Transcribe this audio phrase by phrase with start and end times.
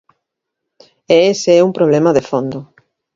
[1.15, 2.59] E ese é un problema de fondo.